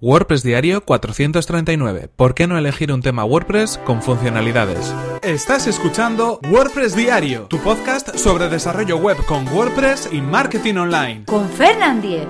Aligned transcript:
WordPress 0.00 0.42
Diario 0.42 0.82
439. 0.82 2.10
¿Por 2.14 2.34
qué 2.34 2.46
no 2.46 2.58
elegir 2.58 2.92
un 2.92 3.00
tema 3.00 3.24
WordPress 3.24 3.78
con 3.78 4.02
funcionalidades? 4.02 4.94
Estás 5.22 5.66
escuchando 5.66 6.38
WordPress 6.50 6.94
Diario, 6.94 7.46
tu 7.48 7.58
podcast 7.58 8.14
sobre 8.16 8.48
desarrollo 8.48 8.98
web 8.98 9.16
con 9.26 9.48
WordPress 9.48 10.10
y 10.12 10.20
marketing 10.20 10.74
online. 10.74 11.24
Con 11.24 11.48
Fernand 11.48 12.02
Diez. 12.02 12.26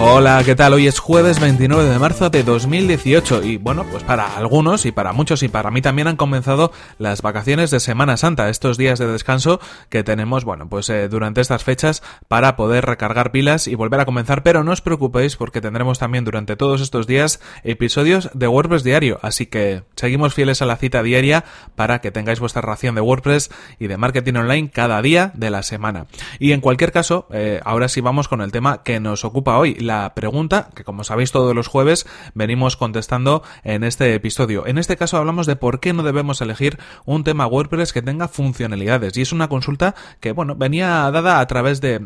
Hola, 0.00 0.40
¿qué 0.44 0.54
tal? 0.54 0.74
Hoy 0.74 0.86
es 0.86 1.00
jueves 1.00 1.40
29 1.40 1.90
de 1.90 1.98
marzo 1.98 2.30
de 2.30 2.44
2018 2.44 3.42
y 3.42 3.56
bueno, 3.56 3.84
pues 3.90 4.04
para 4.04 4.36
algunos 4.36 4.86
y 4.86 4.92
para 4.92 5.12
muchos 5.12 5.42
y 5.42 5.48
para 5.48 5.72
mí 5.72 5.82
también 5.82 6.06
han 6.06 6.14
comenzado 6.14 6.70
las 6.98 7.20
vacaciones 7.20 7.72
de 7.72 7.80
Semana 7.80 8.16
Santa, 8.16 8.48
estos 8.48 8.78
días 8.78 9.00
de 9.00 9.08
descanso 9.08 9.58
que 9.88 10.04
tenemos, 10.04 10.44
bueno, 10.44 10.68
pues 10.68 10.88
eh, 10.88 11.08
durante 11.08 11.40
estas 11.40 11.64
fechas 11.64 12.04
para 12.28 12.54
poder 12.54 12.86
recargar 12.86 13.32
pilas 13.32 13.66
y 13.66 13.74
volver 13.74 13.98
a 13.98 14.04
comenzar, 14.04 14.44
pero 14.44 14.62
no 14.62 14.70
os 14.70 14.82
preocupéis 14.82 15.34
porque 15.34 15.60
tendremos 15.60 15.98
también 15.98 16.24
durante 16.24 16.54
todos 16.54 16.80
estos 16.80 17.08
días 17.08 17.40
episodios 17.64 18.30
de 18.34 18.46
WordPress 18.46 18.84
diario, 18.84 19.18
así 19.22 19.46
que 19.46 19.82
seguimos 19.96 20.32
fieles 20.32 20.62
a 20.62 20.66
la 20.66 20.76
cita 20.76 21.02
diaria 21.02 21.44
para 21.74 22.00
que 22.00 22.12
tengáis 22.12 22.38
vuestra 22.38 22.62
ración 22.62 22.94
de 22.94 23.00
WordPress 23.00 23.50
y 23.80 23.88
de 23.88 23.96
marketing 23.96 24.34
online 24.34 24.70
cada 24.70 25.02
día 25.02 25.32
de 25.34 25.50
la 25.50 25.64
semana. 25.64 26.06
Y 26.38 26.52
en 26.52 26.60
cualquier 26.60 26.92
caso, 26.92 27.26
eh, 27.32 27.60
ahora 27.64 27.88
sí 27.88 28.00
vamos 28.00 28.28
con 28.28 28.42
el 28.42 28.52
tema 28.52 28.84
que 28.84 29.00
nos 29.00 29.24
ocupa 29.24 29.58
hoy, 29.58 29.74
la 29.88 30.14
pregunta 30.14 30.68
que 30.74 30.84
como 30.84 31.02
sabéis 31.02 31.32
todos 31.32 31.54
los 31.54 31.66
jueves 31.66 32.06
venimos 32.34 32.76
contestando 32.76 33.42
en 33.64 33.82
este 33.82 34.14
episodio. 34.14 34.66
En 34.66 34.78
este 34.78 34.96
caso 34.96 35.16
hablamos 35.16 35.46
de 35.46 35.56
por 35.56 35.80
qué 35.80 35.92
no 35.92 36.02
debemos 36.02 36.40
elegir 36.40 36.78
un 37.06 37.24
tema 37.24 37.46
WordPress 37.46 37.92
que 37.92 38.02
tenga 38.02 38.28
funcionalidades 38.28 39.16
y 39.16 39.22
es 39.22 39.32
una 39.32 39.48
consulta 39.48 39.94
que 40.20 40.32
bueno, 40.32 40.54
venía 40.54 41.10
dada 41.10 41.40
a 41.40 41.46
través 41.46 41.80
de 41.80 42.00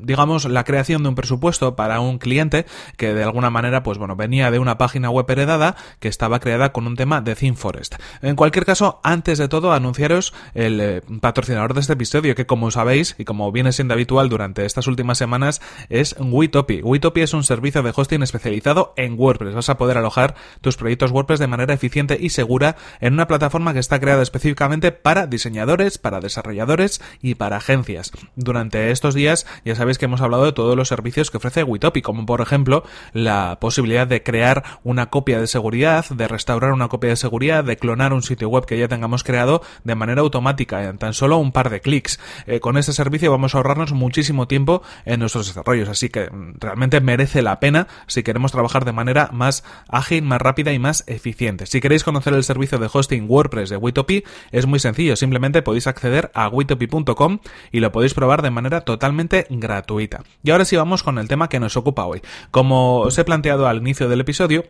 digamos 0.00 0.44
la 0.44 0.64
creación 0.64 1.02
de 1.02 1.08
un 1.10 1.14
presupuesto 1.16 1.74
para 1.74 2.00
un 2.00 2.18
cliente 2.18 2.64
que 2.96 3.12
de 3.12 3.24
alguna 3.24 3.50
manera 3.50 3.82
pues 3.82 3.98
bueno, 3.98 4.14
venía 4.14 4.50
de 4.52 4.60
una 4.60 4.78
página 4.78 5.10
web 5.10 5.28
heredada 5.28 5.74
que 5.98 6.08
estaba 6.08 6.38
creada 6.38 6.72
con 6.72 6.86
un 6.86 6.94
tema 6.94 7.20
de 7.20 7.34
ThemeForest. 7.34 7.96
En 8.22 8.36
cualquier 8.36 8.64
caso, 8.64 9.00
antes 9.02 9.38
de 9.38 9.48
todo 9.48 9.72
anunciaros 9.72 10.32
el 10.54 10.80
eh, 10.80 11.02
patrocinador 11.20 11.74
de 11.74 11.80
este 11.80 11.94
episodio 11.94 12.36
que 12.36 12.46
como 12.46 12.70
sabéis 12.70 13.16
y 13.18 13.24
como 13.24 13.50
viene 13.50 13.72
siendo 13.72 13.94
habitual 13.94 14.28
durante 14.28 14.64
estas 14.64 14.86
últimas 14.86 15.18
semanas 15.18 15.60
es. 15.88 16.14
Witopi 16.20 16.80
es 17.16 17.34
un 17.34 17.44
servicio 17.44 17.82
de 17.82 17.92
hosting 17.94 18.22
especializado 18.22 18.92
en 18.96 19.18
WordPress. 19.18 19.54
Vas 19.54 19.68
a 19.68 19.78
poder 19.78 19.98
alojar 19.98 20.34
tus 20.60 20.76
proyectos 20.76 21.10
WordPress 21.10 21.40
de 21.40 21.46
manera 21.46 21.74
eficiente 21.74 22.18
y 22.20 22.30
segura 22.30 22.76
en 23.00 23.14
una 23.14 23.26
plataforma 23.26 23.72
que 23.72 23.78
está 23.78 23.98
creada 24.00 24.22
específicamente 24.22 24.92
para 24.92 25.26
diseñadores, 25.26 25.98
para 25.98 26.20
desarrolladores 26.20 27.00
y 27.20 27.34
para 27.34 27.56
agencias. 27.56 28.12
Durante 28.36 28.90
estos 28.90 29.14
días 29.14 29.46
ya 29.64 29.74
sabéis 29.74 29.98
que 29.98 30.04
hemos 30.04 30.20
hablado 30.20 30.44
de 30.44 30.52
todos 30.52 30.76
los 30.76 30.88
servicios 30.88 31.30
que 31.30 31.38
ofrece 31.38 31.64
Witopi, 31.64 32.02
como 32.02 32.26
por 32.26 32.40
ejemplo 32.40 32.84
la 33.12 33.58
posibilidad 33.60 34.06
de 34.06 34.22
crear 34.22 34.64
una 34.84 35.06
copia 35.06 35.40
de 35.40 35.46
seguridad, 35.46 36.06
de 36.10 36.28
restaurar 36.28 36.72
una 36.72 36.88
copia 36.88 37.10
de 37.10 37.16
seguridad, 37.16 37.64
de 37.64 37.76
clonar 37.76 38.12
un 38.12 38.22
sitio 38.22 38.48
web 38.48 38.66
que 38.66 38.78
ya 38.78 38.88
tengamos 38.88 39.24
creado 39.24 39.62
de 39.84 39.94
manera 39.94 40.20
automática 40.20 40.84
en 40.84 40.98
tan 40.98 41.14
solo 41.14 41.38
un 41.38 41.52
par 41.52 41.70
de 41.70 41.80
clics. 41.80 42.20
Eh, 42.46 42.60
con 42.60 42.76
este 42.76 42.92
servicio 42.92 43.30
vamos 43.30 43.54
a 43.54 43.58
ahorrarnos 43.58 43.92
muchísimo 43.92 44.46
tiempo 44.48 44.82
en 45.04 45.20
nuestros 45.20 45.46
desarrollos, 45.46 45.88
así 45.88 46.08
que 46.08 46.30
mm, 46.30 46.58
merece 47.00 47.42
la 47.42 47.60
pena 47.60 47.86
si 48.06 48.22
queremos 48.22 48.52
trabajar 48.52 48.84
de 48.84 48.92
manera 48.92 49.30
más 49.32 49.64
ágil, 49.88 50.22
más 50.22 50.40
rápida 50.40 50.72
y 50.72 50.78
más 50.78 51.04
eficiente. 51.06 51.66
Si 51.66 51.80
queréis 51.80 52.04
conocer 52.04 52.34
el 52.34 52.44
servicio 52.44 52.78
de 52.78 52.88
hosting 52.92 53.26
WordPress 53.28 53.70
de 53.70 53.76
Witopi, 53.76 54.24
es 54.52 54.66
muy 54.66 54.78
sencillo, 54.78 55.16
simplemente 55.16 55.62
podéis 55.62 55.86
acceder 55.86 56.30
a 56.34 56.48
witopi.com 56.48 57.38
y 57.72 57.80
lo 57.80 57.92
podéis 57.92 58.14
probar 58.14 58.42
de 58.42 58.50
manera 58.50 58.82
totalmente 58.82 59.46
gratuita. 59.50 60.22
Y 60.42 60.50
ahora 60.50 60.64
sí 60.64 60.76
vamos 60.76 61.02
con 61.02 61.18
el 61.18 61.28
tema 61.28 61.48
que 61.48 61.60
nos 61.60 61.76
ocupa 61.76 62.04
hoy. 62.04 62.22
Como 62.50 63.00
os 63.00 63.18
he 63.18 63.24
planteado 63.24 63.66
al 63.66 63.78
inicio 63.78 64.08
del 64.08 64.20
episodio, 64.20 64.64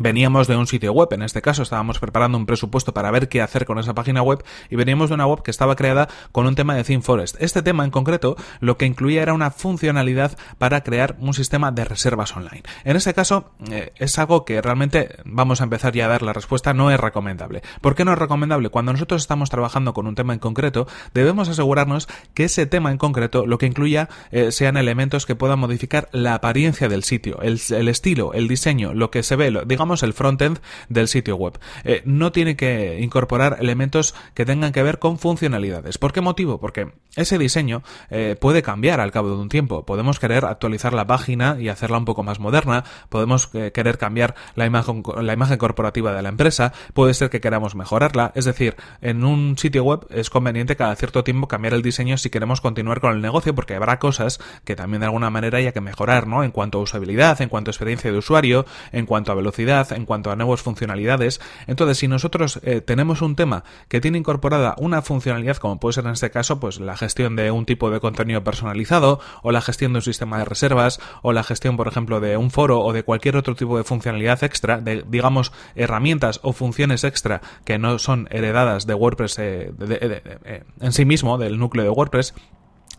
Veníamos 0.00 0.46
de 0.46 0.56
un 0.56 0.68
sitio 0.68 0.92
web, 0.92 1.08
en 1.12 1.22
este 1.22 1.42
caso 1.42 1.62
estábamos 1.62 1.98
preparando 1.98 2.38
un 2.38 2.46
presupuesto 2.46 2.94
para 2.94 3.10
ver 3.10 3.28
qué 3.28 3.42
hacer 3.42 3.64
con 3.64 3.80
esa 3.80 3.94
página 3.94 4.22
web 4.22 4.44
y 4.70 4.76
veníamos 4.76 5.08
de 5.08 5.14
una 5.14 5.26
web 5.26 5.42
que 5.42 5.50
estaba 5.50 5.74
creada 5.74 6.08
con 6.30 6.46
un 6.46 6.54
tema 6.54 6.76
de 6.76 6.84
ThemeForest. 6.84 7.36
Este 7.40 7.62
tema 7.62 7.84
en 7.84 7.90
concreto 7.90 8.36
lo 8.60 8.76
que 8.76 8.86
incluía 8.86 9.22
era 9.22 9.34
una 9.34 9.50
funcionalidad 9.50 10.38
para 10.58 10.82
crear 10.82 11.16
un 11.18 11.34
sistema 11.34 11.72
de 11.72 11.84
reservas 11.84 12.36
online. 12.36 12.62
En 12.84 12.96
este 12.96 13.12
caso 13.12 13.50
eh, 13.70 13.92
es 13.96 14.18
algo 14.20 14.44
que 14.44 14.62
realmente 14.62 15.16
vamos 15.24 15.60
a 15.60 15.64
empezar 15.64 15.92
ya 15.92 16.04
a 16.04 16.08
dar 16.08 16.22
la 16.22 16.32
respuesta, 16.32 16.74
no 16.74 16.92
es 16.92 17.00
recomendable. 17.00 17.62
¿Por 17.80 17.96
qué 17.96 18.04
no 18.04 18.12
es 18.12 18.18
recomendable? 18.18 18.68
Cuando 18.68 18.92
nosotros 18.92 19.22
estamos 19.22 19.50
trabajando 19.50 19.94
con 19.94 20.06
un 20.06 20.14
tema 20.14 20.32
en 20.32 20.38
concreto 20.38 20.86
debemos 21.12 21.48
asegurarnos 21.48 22.08
que 22.34 22.44
ese 22.44 22.66
tema 22.66 22.92
en 22.92 22.98
concreto 22.98 23.46
lo 23.46 23.58
que 23.58 23.66
incluya 23.66 24.08
eh, 24.30 24.52
sean 24.52 24.76
elementos 24.76 25.26
que 25.26 25.34
puedan 25.34 25.58
modificar 25.58 26.08
la 26.12 26.34
apariencia 26.34 26.88
del 26.88 27.02
sitio, 27.02 27.40
el, 27.42 27.88
estilo, 27.88 28.32
el 28.32 28.46
diseño, 28.46 28.94
lo 28.94 29.10
que 29.10 29.24
se 29.24 29.34
ve, 29.34 29.52
digamos 29.66 29.87
el 30.02 30.12
frontend 30.12 30.58
del 30.88 31.08
sitio 31.08 31.36
web. 31.36 31.58
Eh, 31.84 32.02
no 32.04 32.32
tiene 32.32 32.56
que 32.56 33.00
incorporar 33.00 33.56
elementos 33.60 34.14
que 34.34 34.44
tengan 34.44 34.72
que 34.72 34.82
ver 34.82 34.98
con 34.98 35.18
funcionalidades. 35.18 35.98
¿Por 35.98 36.12
qué 36.12 36.20
motivo? 36.20 36.60
Porque 36.60 36.92
ese 37.16 37.38
diseño 37.38 37.82
eh, 38.10 38.36
puede 38.40 38.62
cambiar 38.62 39.00
al 39.00 39.10
cabo 39.10 39.30
de 39.30 39.36
un 39.36 39.48
tiempo. 39.48 39.84
Podemos 39.84 40.20
querer 40.20 40.44
actualizar 40.44 40.92
la 40.92 41.06
página 41.06 41.56
y 41.58 41.68
hacerla 41.68 41.98
un 41.98 42.04
poco 42.04 42.22
más 42.22 42.38
moderna. 42.38 42.84
Podemos 43.08 43.50
eh, 43.54 43.72
querer 43.72 43.98
cambiar 43.98 44.34
la 44.54 44.66
imagen, 44.66 45.02
la 45.20 45.32
imagen 45.32 45.58
corporativa 45.58 46.12
de 46.12 46.22
la 46.22 46.28
empresa. 46.28 46.72
Puede 46.94 47.14
ser 47.14 47.30
que 47.30 47.40
queramos 47.40 47.74
mejorarla. 47.74 48.32
Es 48.34 48.44
decir, 48.44 48.76
en 49.00 49.24
un 49.24 49.58
sitio 49.58 49.84
web 49.84 50.06
es 50.10 50.30
conveniente 50.30 50.76
cada 50.76 50.94
cierto 50.96 51.24
tiempo 51.24 51.48
cambiar 51.48 51.74
el 51.74 51.82
diseño 51.82 52.16
si 52.18 52.30
queremos 52.30 52.60
continuar 52.60 53.00
con 53.00 53.12
el 53.12 53.20
negocio 53.20 53.54
porque 53.54 53.74
habrá 53.74 53.98
cosas 53.98 54.38
que 54.64 54.76
también 54.76 55.00
de 55.00 55.06
alguna 55.06 55.30
manera 55.30 55.58
haya 55.58 55.72
que 55.72 55.80
mejorar, 55.80 56.26
¿no? 56.26 56.44
En 56.44 56.50
cuanto 56.50 56.78
a 56.78 56.82
usabilidad, 56.82 57.40
en 57.40 57.48
cuanto 57.48 57.70
a 57.70 57.72
experiencia 57.72 58.10
de 58.12 58.18
usuario, 58.18 58.66
en 58.92 59.06
cuanto 59.06 59.32
a 59.32 59.34
velocidad 59.34 59.67
en 59.68 60.06
cuanto 60.06 60.30
a 60.30 60.36
nuevas 60.36 60.62
funcionalidades. 60.62 61.40
Entonces, 61.66 61.98
si 61.98 62.08
nosotros 62.08 62.60
eh, 62.62 62.80
tenemos 62.80 63.22
un 63.22 63.36
tema 63.36 63.64
que 63.88 64.00
tiene 64.00 64.18
incorporada 64.18 64.74
una 64.78 65.02
funcionalidad, 65.02 65.58
como 65.58 65.78
puede 65.78 65.94
ser 65.94 66.06
en 66.06 66.12
este 66.12 66.30
caso, 66.30 66.58
pues 66.58 66.80
la 66.80 66.96
gestión 66.96 67.36
de 67.36 67.50
un 67.50 67.66
tipo 67.66 67.90
de 67.90 68.00
contenido 68.00 68.42
personalizado, 68.42 69.20
o 69.42 69.52
la 69.52 69.60
gestión 69.60 69.92
de 69.92 69.98
un 69.98 70.02
sistema 70.02 70.38
de 70.38 70.44
reservas, 70.44 71.00
o 71.22 71.32
la 71.32 71.42
gestión, 71.42 71.76
por 71.76 71.88
ejemplo, 71.88 72.20
de 72.20 72.36
un 72.36 72.50
foro 72.50 72.80
o 72.80 72.92
de 72.92 73.02
cualquier 73.02 73.36
otro 73.36 73.54
tipo 73.54 73.76
de 73.76 73.84
funcionalidad 73.84 74.42
extra, 74.42 74.80
de, 74.80 75.04
digamos, 75.06 75.52
herramientas 75.74 76.40
o 76.42 76.52
funciones 76.52 77.04
extra 77.04 77.42
que 77.64 77.78
no 77.78 77.98
son 77.98 78.28
heredadas 78.30 78.86
de 78.86 78.94
WordPress 78.94 79.38
eh, 79.38 79.72
eh, 79.80 80.64
en 80.80 80.92
sí 80.92 81.04
mismo, 81.04 81.36
del 81.38 81.58
núcleo 81.58 81.84
de 81.84 81.90
WordPress, 81.90 82.34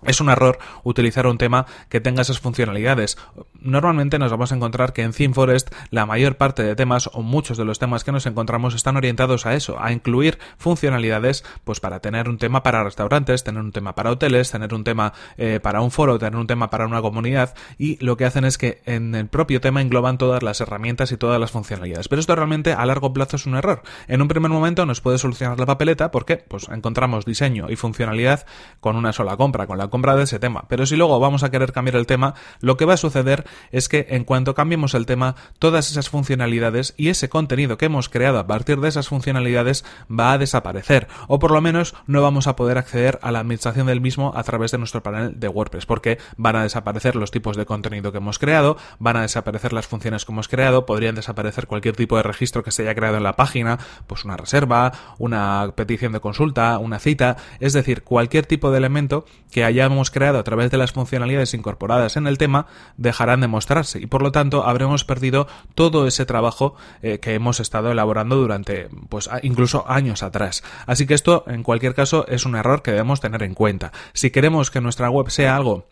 es 0.04 0.22
un 0.22 0.30
error 0.30 0.60
utilizar 0.84 1.28
un 1.28 1.38
tema 1.38 1.66
que 1.90 2.00
tenga 2.00 2.22
esas 2.22 2.40
funcionalidades. 2.40 3.18
Normalmente 3.60 4.20
nos 4.20 4.32
vamos 4.32 4.52
a 4.52 4.56
encontrar 4.56 4.94
que 4.94 5.04
en 5.04 5.12
ThemeForest 5.12 5.74
la 5.90 6.06
mayor 6.06 6.38
parte 6.38 6.64
de 6.64 6.76
temas 6.76 7.10
o 7.14 7.22
muchos 7.22 7.58
de 7.58 7.66
los 7.66 7.80
temas 7.80 8.04
que 8.04 8.12
nos 8.12 8.26
encontramos 8.26 8.76
están 8.76 8.98
orientados 8.98 9.46
a 9.46 9.56
eso, 9.56 9.82
a 9.82 9.92
incluir 9.92 10.40
funcionalidades 10.58 11.44
pues 11.64 11.80
para 11.80 12.00
tener 12.00 12.30
un 12.30 12.38
tema 12.38 12.64
para 12.64 12.84
restaurantes, 12.84 13.44
tener 13.44 13.62
un 13.62 13.72
tema 13.72 13.96
para 13.96 14.12
hoteles, 14.12 14.52
tener 14.52 14.74
un 14.74 14.84
tema 14.84 15.14
eh, 15.38 15.60
para 15.62 15.82
un 15.82 15.92
foro, 15.92 16.18
tener 16.20 16.36
un 16.36 16.48
tema 16.48 16.70
para 16.70 16.86
una 16.86 17.02
comunidad 17.02 17.54
y 17.78 18.04
lo 18.04 18.18
que 18.18 18.26
hacen 18.26 18.46
es 18.46 18.58
que 18.58 18.82
en 18.86 19.16
el 19.16 19.28
propio 19.28 19.62
tema 19.62 19.82
engloban 19.82 20.18
todas 20.18 20.44
las 20.44 20.62
herramientas 20.62 21.12
y 21.12 21.18
todas 21.18 21.40
las 21.40 21.52
funcionalidades. 21.52 22.08
Pero 22.08 22.20
esto 22.20 22.36
realmente 22.36 22.74
a 22.74 22.86
largo 22.86 23.14
plazo 23.14 23.36
es 23.36 23.46
un 23.46 23.56
error. 23.56 23.82
En 24.08 24.22
un 24.22 24.28
primer 24.28 24.52
momento 24.52 24.86
nos 24.86 25.02
puede 25.02 25.18
solucionar 25.18 25.60
la 25.60 25.66
papeleta 25.66 26.12
porque 26.12 26.38
pues 26.38 26.68
encontramos 26.70 27.26
diseño 27.26 27.70
y 27.70 27.76
funcionalidad 27.76 28.46
con 28.80 28.96
una 28.96 29.14
sola 29.14 29.38
compra, 29.38 29.68
con 29.68 29.78
la 29.78 29.89
compra 29.90 30.16
de 30.16 30.24
ese 30.24 30.40
tema. 30.40 30.66
Pero 30.68 30.86
si 30.86 30.96
luego 30.96 31.20
vamos 31.20 31.44
a 31.44 31.52
querer 31.52 31.72
cambiar 31.72 31.96
el 31.96 32.08
tema, 32.08 32.36
lo 32.62 32.78
que 32.78 32.86
va 32.86 32.94
a 32.94 32.98
suceder 32.98 33.46
es 33.72 33.90
que 33.90 34.08
en 34.10 34.24
cuanto 34.24 34.56
cambiemos 34.56 34.94
el 34.94 35.06
tema, 35.06 35.36
todas 35.60 35.92
esas 35.92 36.10
funcionalidades 36.10 36.94
y 36.98 37.10
ese 37.10 37.30
contenido 37.30 37.78
que 37.78 37.86
hemos 37.86 38.10
creado 38.10 38.40
a 38.40 38.48
partir 38.48 38.80
de 38.80 38.90
esas 38.90 39.08
funcionalidades 39.08 39.86
va 40.10 40.34
a 40.34 40.38
desaparecer. 40.38 41.08
O 41.28 41.40
por 41.40 41.52
lo 41.52 41.62
menos 41.62 41.96
no 42.08 42.22
vamos 42.22 42.48
a 42.48 42.56
poder 42.56 42.78
acceder 42.78 43.20
a 43.22 43.32
la 43.32 43.40
administración 43.40 43.88
del 43.88 44.02
mismo 44.02 44.34
a 44.36 44.44
través 44.44 44.72
de 44.72 44.78
nuestro 44.78 45.04
panel 45.04 45.40
de 45.40 45.48
WordPress, 45.48 45.86
porque 45.86 46.18
van 46.38 46.56
a 46.56 46.64
desaparecer 46.64 47.16
los 47.16 47.32
tipos 47.32 47.58
de 47.58 47.66
contenido 47.66 48.12
que 48.12 48.18
hemos 48.18 48.40
creado, 48.40 48.78
van 49.00 49.18
a 49.18 49.22
desaparecer 49.22 49.74
las 49.74 49.88
funciones 49.88 50.26
que 50.26 50.32
hemos 50.32 50.48
creado, 50.48 50.86
podrían 50.86 51.16
desaparecer 51.16 51.68
cualquier 51.68 51.96
tipo 51.96 52.18
de 52.18 52.24
registro 52.24 52.64
que 52.64 52.72
se 52.72 52.84
haya 52.84 52.96
creado 52.96 53.18
en 53.18 53.24
la 53.24 53.36
página, 53.36 53.80
pues 54.08 54.26
una 54.26 54.38
reserva, 54.38 54.92
una 55.18 55.72
petición 55.76 56.12
de 56.12 56.20
consulta, 56.20 56.78
una 56.78 57.00
cita, 57.00 57.38
es 57.60 57.74
decir, 57.74 58.04
cualquier 58.04 58.46
tipo 58.46 58.72
de 58.72 58.78
elemento 58.78 59.26
que 59.52 59.64
haya 59.64 59.79
hemos 59.86 60.12
creado 60.12 60.40
a 60.40 60.44
través 60.44 60.72
de 60.72 60.78
las 60.78 60.92
funcionalidades 60.92 61.54
incorporadas 61.54 62.18
en 62.18 62.28
el 62.28 62.38
tema 62.38 62.68
dejarán 62.98 63.42
de 63.42 63.48
mostrarse 63.48 64.00
y 64.00 64.08
por 64.08 64.22
lo 64.22 64.32
tanto 64.32 64.66
habremos 64.66 65.04
perdido 65.04 65.48
todo 65.76 66.08
ese 66.08 66.26
trabajo 66.26 66.76
eh, 67.02 67.20
que 67.20 67.34
hemos 67.34 67.60
estado 67.60 67.92
elaborando 67.92 68.36
durante 68.36 68.90
pues 69.10 69.30
incluso 69.44 69.86
años 69.88 70.24
atrás. 70.24 70.64
Así 70.86 71.06
que 71.06 71.14
esto 71.14 71.44
en 71.48 71.64
cualquier 71.64 71.96
caso 71.96 72.26
es 72.28 72.46
un 72.46 72.56
error 72.56 72.82
que 72.82 72.92
debemos 72.92 73.20
tener 73.20 73.44
en 73.44 73.54
cuenta. 73.54 73.92
Si 74.14 74.32
queremos 74.32 74.72
que 74.72 74.82
nuestra 74.82 75.10
web 75.10 75.30
sea 75.30 75.56
algo 75.56 75.86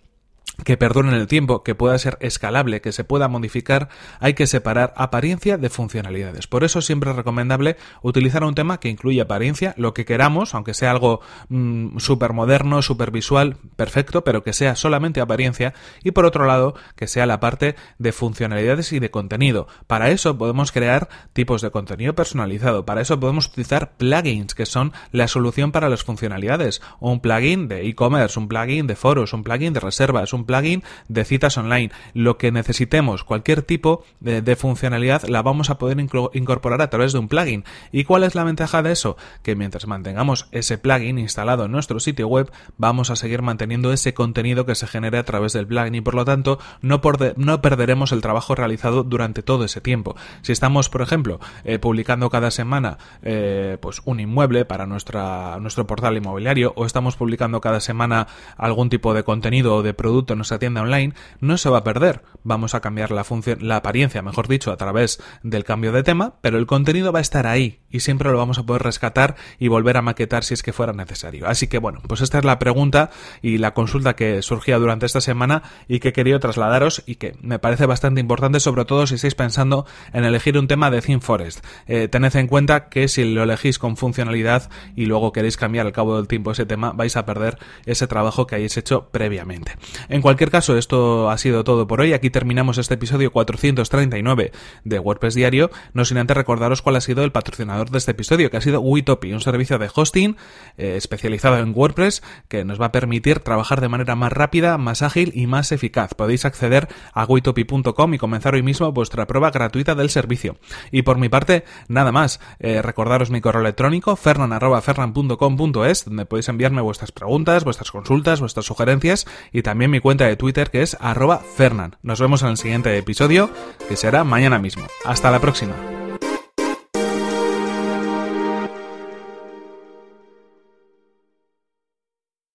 que 0.64 0.78
perdure 0.78 1.10
en 1.10 1.14
el 1.14 1.28
tiempo, 1.28 1.64
que 1.64 1.76
pueda 1.76 1.98
ser 1.98 2.18
escalable, 2.20 2.82
que 2.82 2.92
se 2.92 3.04
pueda 3.04 3.28
modificar, 3.28 3.90
hay 4.20 4.34
que 4.34 4.48
separar 4.48 4.94
apariencia 4.96 5.58
de 5.58 5.70
funcionalidades. 5.70 6.48
Por 6.48 6.64
eso 6.64 6.82
siempre 6.82 7.12
es 7.12 7.16
recomendable 7.16 7.78
utilizar 8.02 8.44
un 8.44 8.56
tema 8.56 8.80
que 8.80 8.90
incluya 8.90 9.24
apariencia, 9.24 9.74
lo 9.78 9.94
que 9.94 10.06
queramos, 10.06 10.56
aunque 10.56 10.74
sea 10.74 10.92
algo 10.92 11.22
mm, 11.50 12.00
súper 12.00 12.34
moderno, 12.34 12.82
súper 12.82 13.12
visual, 13.12 13.58
perfecto, 13.76 14.24
pero 14.24 14.44
que 14.44 14.54
sea 14.54 14.76
solamente 14.76 15.22
apariencia, 15.22 15.74
y 16.04 16.12
por 16.12 16.26
otro 16.26 16.46
lado, 16.46 16.76
que 16.96 17.08
sea 17.08 17.26
la 17.26 17.40
parte 17.40 17.76
de 18.00 18.12
funcionalidades 18.12 18.92
y 18.94 19.00
de 19.00 19.12
contenido. 19.12 19.68
Para 19.86 20.10
eso 20.10 20.38
podemos 20.38 20.72
crear 20.72 21.10
tipos 21.34 21.62
de 21.62 21.72
contenido 21.72 22.16
personalizado, 22.16 22.86
para 22.86 23.02
eso 23.02 23.20
podemos 23.20 23.48
utilizar 23.48 23.98
plugins, 23.98 24.56
que 24.56 24.66
son 24.66 24.94
la 25.12 25.28
solución 25.28 25.72
para 25.72 25.90
las 25.90 26.04
funcionalidades, 26.04 26.82
un 27.00 27.20
plugin 27.20 27.68
de 27.68 27.88
e-commerce, 27.88 28.40
un 28.40 28.48
plugin 28.48 28.88
de 28.88 28.96
foros, 28.96 29.34
un 29.34 29.44
plugin 29.44 29.74
de 29.74 29.80
reservas, 29.80 30.34
un 30.34 30.46
plugin 30.48 30.84
de 31.08 31.24
citas 31.26 31.60
online, 31.60 31.92
lo 32.16 32.40
que 32.40 32.52
necesitemos, 32.52 33.24
cualquier 33.24 33.62
tipo 33.62 34.04
de, 34.20 34.56
funcionalidad 34.56 35.24
la 35.28 35.44
vamos 35.44 35.70
a 35.70 35.78
poder 35.78 36.00
incorporar 36.00 36.82
a 36.82 36.90
través 36.90 37.14
de 37.14 37.20
un 37.20 37.28
plugin. 37.28 37.64
¿Y 37.92 38.06
cuál 38.06 38.24
es 38.24 38.34
la 38.34 38.44
ventaja 38.44 38.82
de 38.82 38.92
eso? 38.92 39.18
Que 39.44 39.56
mientras 39.56 39.86
mantengamos 39.86 40.48
ese 40.52 40.80
plugin 40.80 41.20
instalado 41.20 41.66
en 41.66 41.72
nuestro 41.72 42.00
sitio 42.00 42.28
web, 42.28 42.52
vamos 42.78 43.12
a 43.12 43.16
seguir 43.16 43.44
manteniendo 43.44 43.94
ese 43.94 44.16
contenido 44.16 44.66
que 44.66 44.74
se 44.74 44.88
genere 44.88 45.20
a 45.20 45.26
través 45.26 45.54
del 45.54 45.68
plugin 45.68 45.94
y 45.94 46.02
por 46.02 46.16
lo 46.16 46.26
tanto 46.26 46.58
no, 46.82 47.02
no 47.36 47.62
perderemos 47.62 48.12
el 48.12 48.22
trabajo 48.22 48.56
realizado 48.56 49.04
durante 49.04 49.44
todo 49.44 49.66
ese 49.66 49.82
tiempo. 49.82 50.16
Si 50.42 50.52
estamos, 50.52 50.90
por 50.90 51.02
ejemplo, 51.02 51.40
eh, 51.64 51.78
publicando 51.78 52.30
cada 52.30 52.50
semana 52.50 52.98
eh, 53.22 53.78
pues 53.82 54.02
un 54.06 54.20
inmueble 54.20 54.66
para 54.66 54.86
nuestra, 54.86 55.60
nuestro 55.60 55.86
portal 55.86 56.18
inmobiliario 56.18 56.74
o 56.76 56.86
estamos 56.86 57.16
publicando 57.16 57.62
cada 57.62 57.80
semana 57.80 58.28
algún 58.56 58.90
tipo 58.90 59.14
de 59.14 59.24
contenido 59.24 59.76
o 59.76 59.84
de 59.84 59.94
producto 59.94 60.36
nuestra 60.38 60.60
tienda 60.60 60.82
online, 60.82 61.14
no 61.40 61.58
se 61.58 61.70
va 61.70 61.80
a 61.80 61.84
perder. 61.84 62.24
Vamos 62.44 62.74
a 62.76 62.82
cambiar 62.82 63.12
la 63.12 63.26
la 63.60 63.78
apariencia, 63.78 64.22
mejor 64.22 64.48
dicho, 64.48 64.72
a 64.72 64.78
través 64.78 65.22
del 65.44 65.64
cambio 65.64 65.92
de 65.92 66.04
tema, 66.04 66.36
pero 66.42 66.58
el 66.58 66.66
contenido 66.66 67.12
va 67.12 67.20
a 67.20 67.22
estar 67.22 67.48
ahí 67.48 67.82
y 67.90 68.02
siempre 68.02 68.32
lo 68.32 68.38
vamos 68.38 68.58
a 68.58 68.66
poder 68.66 68.84
rescatar 68.84 69.36
y 69.60 69.68
volver 69.68 69.98
a 69.98 70.02
maquetar 70.02 70.44
si 70.44 70.54
es 70.54 70.64
que 70.64 70.74
fuera 70.74 70.94
necesario. 70.94 71.48
Así 71.48 71.68
que 71.68 71.78
bueno, 71.78 72.00
pues 72.08 72.22
esta 72.22 72.40
es 72.40 72.46
la 72.46 72.60
pregunta 72.60 73.10
y 73.42 73.58
la 73.58 73.74
consulta 73.74 74.16
que 74.16 74.42
surgía 74.42 74.78
durante 74.78 75.06
esta 75.06 75.22
semana 75.22 75.64
y 75.88 76.00
que 76.00 76.14
quería 76.14 76.40
trasladaros 76.40 77.04
y 77.06 77.16
que 77.16 77.36
me 77.42 77.60
parece 77.60 77.86
bastante 77.86 78.22
importante, 78.22 78.60
sobre 78.60 78.86
todo 78.86 79.08
si 79.08 79.16
estáis 79.16 79.36
pensando 79.36 79.86
en 80.14 80.24
elegir 80.24 80.58
un 80.58 80.68
tema 80.68 80.92
de 80.92 81.02
Theme 81.02 81.22
Forest. 81.22 81.66
Eh, 81.88 82.08
tened 82.08 82.36
en 82.36 82.48
cuenta 82.48 82.90
que 82.90 83.08
si 83.08 83.24
lo 83.24 83.44
elegís 83.44 83.80
con 83.80 83.98
funcionalidad 83.98 84.70
y 84.96 85.06
luego 85.06 85.32
queréis 85.32 85.58
cambiar 85.58 85.86
al 85.86 85.94
cabo 85.94 86.18
del 86.18 86.28
tiempo 86.28 86.52
ese 86.52 86.66
tema, 86.66 86.92
vais 86.92 87.16
a 87.16 87.26
perder 87.26 87.58
ese 87.86 88.08
trabajo 88.08 88.48
que 88.48 88.56
hayáis 88.56 88.78
hecho 88.78 89.10
previamente. 89.12 89.74
En 90.10 90.22
cualquier 90.28 90.52
caso, 90.52 90.76
esto 90.76 91.30
ha 91.30 91.38
sido 91.38 91.64
todo 91.64 91.88
por 91.88 92.02
hoy. 92.02 92.12
Aquí 92.12 92.30
terminamos 92.30 92.78
este 92.78 92.96
episodio 92.96 93.32
439 93.32 94.52
de 94.84 95.00
WordPress 95.00 95.36
Diario. 95.36 95.72
No 95.94 96.04
sin 96.04 96.18
antes 96.18 96.36
recordaros 96.36 96.82
cuál 96.82 96.98
ha 96.98 97.02
sido 97.02 97.24
el 97.24 97.32
patrocinador 97.32 97.92
de 97.92 97.98
este 97.98 98.12
episodio, 98.12 98.52
que 98.52 98.58
ha 98.58 98.62
sido 98.62 98.82
Witopi, 98.82 99.32
un 99.32 99.40
servicio 99.40 99.80
de 99.80 99.90
hosting 99.96 100.36
eh, 100.78 100.96
especializado 100.98 101.60
en 101.60 101.72
WordPress 101.74 102.24
que 102.50 102.66
nos 102.66 102.82
va 102.82 102.88
a 102.88 102.92
permitir 102.92 103.40
trabajar 103.40 103.80
de 103.80 103.88
manera 103.88 104.18
más 104.18 104.34
rápida, 104.34 104.78
más 104.78 105.02
ágil 105.02 105.32
y 105.34 105.48
más 105.48 105.72
eficaz. 105.72 106.14
Podéis 106.14 106.44
acceder 106.44 106.90
a 107.14 107.24
witopi.com 107.24 108.14
y 108.14 108.18
comenzar 108.18 108.54
hoy 108.54 108.64
mismo 108.64 108.92
vuestra 108.92 109.28
prueba 109.28 109.52
gratuita 109.52 109.96
del 109.96 110.10
servicio. 110.10 110.58
Y 110.92 111.04
por 111.04 111.20
mi 111.20 111.30
parte, 111.30 111.64
nada 111.88 112.12
más. 112.12 112.42
Eh, 112.60 112.82
recordaros 112.82 113.32
mi 113.32 113.40
correo 113.40 113.62
electrónico, 113.62 114.18
fernan.fernan.com.es, 114.18 116.04
donde 116.04 116.26
podéis 116.26 116.50
enviarme 116.50 116.82
vuestras 116.82 117.14
preguntas, 117.14 117.64
vuestras 117.64 117.92
consultas, 117.92 118.42
vuestras 118.42 118.66
sugerencias 118.66 119.26
y 119.54 119.62
también 119.62 119.90
mi 119.90 120.02
de 120.26 120.36
Twitter 120.36 120.70
que 120.70 120.82
es 120.82 120.98
arroba 121.00 121.40
fernan. 121.40 121.96
Nos 122.02 122.20
vemos 122.20 122.42
en 122.42 122.50
el 122.50 122.58
siguiente 122.58 122.98
episodio, 122.98 123.50
que 123.88 123.96
será 123.96 124.24
mañana 124.24 124.60
mismo. 124.60 124.88
Hasta 125.06 125.32
la 125.32 125.40
próxima. 125.40 125.97